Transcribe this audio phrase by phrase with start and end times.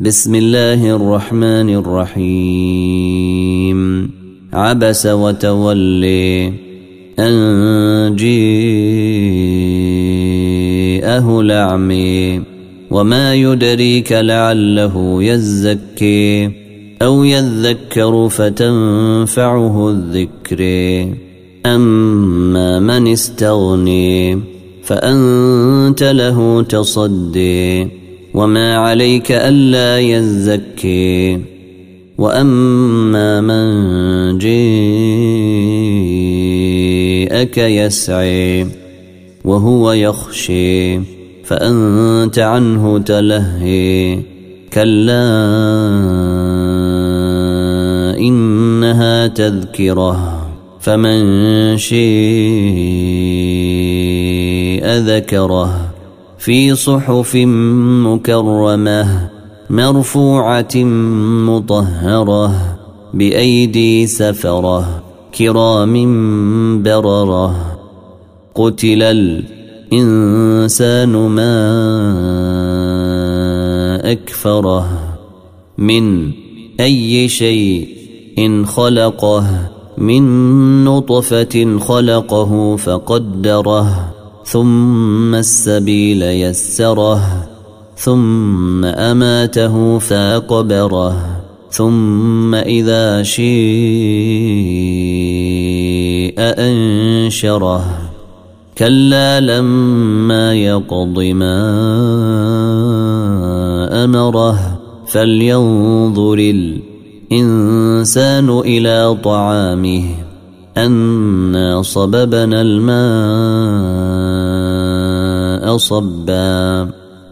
[0.00, 3.78] بسم الله الرحمن الرحيم.
[4.52, 6.52] عبس وتولي
[7.18, 8.30] أن جيءه
[11.40, 12.42] الأعمي
[12.90, 16.50] وما يدريك لعله يزكي
[17.02, 20.60] أو يذكر فتنفعه الذكر.
[21.66, 24.40] أما من استغني
[24.82, 27.88] فأنت له تصدي.
[28.38, 31.40] وما عليك ألا يزكي
[32.18, 34.58] وأما من جيءك
[37.58, 38.66] يسعي
[39.44, 41.00] وهو يخشي
[41.44, 44.20] فأنت عنه تلهي
[44.72, 45.28] كلا
[48.18, 50.46] إنها تذكرة
[50.80, 51.98] فمن شيء
[54.86, 55.87] ذكره
[56.38, 57.36] في صحف
[58.06, 59.28] مكرمة
[59.70, 60.76] مرفوعة
[61.48, 62.78] مطهرة
[63.14, 65.02] بأيدي سفرة
[65.38, 65.94] كرام
[66.82, 67.78] بررة
[68.54, 69.02] قتل
[69.92, 71.58] الإنسان ما
[74.12, 74.88] أكفره
[75.78, 76.30] من
[76.80, 77.88] أي شيء
[78.38, 80.24] إن خلقه من
[80.84, 84.14] نطفة خلقه فقدره
[84.50, 87.46] ثم السبيل يسره
[87.96, 91.16] ثم أماته فأقبره
[91.70, 93.48] ثم إذا شيء
[96.38, 97.84] أنشره.
[98.78, 101.60] كلا لما يقض ما
[104.04, 106.38] أمره فلينظر
[107.32, 110.04] الإنسان إلى طعامه
[110.76, 114.07] أنا صببنا الماء.
[115.76, 116.88] صبا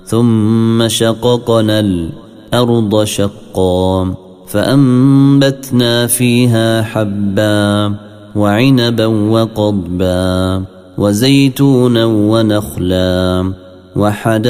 [0.07, 4.15] ثم شققنا الأرض شقا
[4.49, 7.95] فأنبتنا فيها حبا
[8.37, 10.63] وعنبا وقضبا
[10.99, 13.53] وزيتونا ونخلا
[13.97, 14.47] وحدائق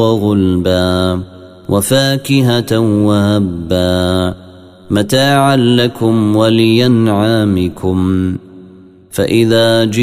[0.00, 1.22] غلبا
[1.68, 4.34] وفاكهة وهبا.
[4.90, 7.98] متاعا لكم ولينعامكم.
[9.18, 9.98] فإذا جيءت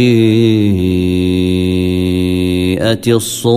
[3.08, 3.56] الصاخة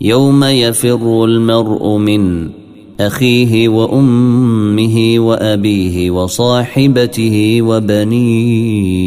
[0.00, 2.50] يوم يفر المرء من
[3.00, 9.06] أخيه وأمه وأبيه وصاحبته وبنيه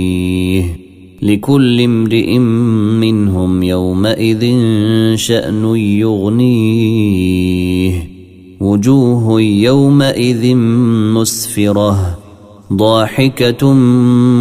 [1.22, 2.38] لكل امرئ
[3.00, 4.56] منهم يومئذ
[5.16, 7.30] شأن يغنيه
[8.70, 10.56] وجوه يومئذ
[11.16, 12.18] مسفرة
[12.74, 13.74] ضاحكة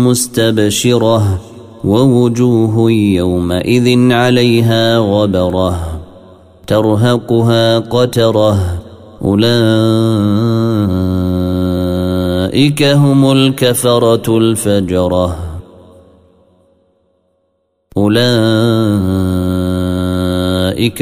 [0.07, 1.41] مستبشرة
[1.85, 6.01] ووجوه يومئذ عليها غبرة
[6.67, 8.83] ترهقها قترة.
[9.25, 9.43] أولئك
[12.83, 15.37] هم الكفرة الفجرة.
[17.97, 19.18] أولئك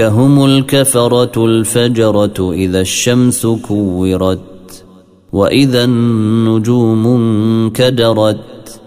[0.01, 4.85] هم الكفرة الفجرة إذا الشمس كورت
[5.33, 8.81] وإذا النجوم انكدرت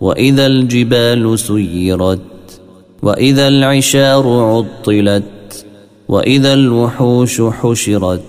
[0.00, 2.20] وإذا الجبال سيرت
[3.02, 5.66] وإذا العشار عطلت
[6.08, 8.22] وإذا الوحوش حشرت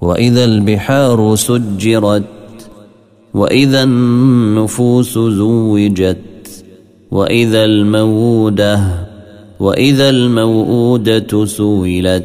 [0.00, 2.24] وإذا البحار سجرت
[3.34, 6.64] وإذا النفوس زوجت
[7.10, 9.03] وإذا الموءوده
[9.60, 12.24] واذا الموءوده سئلت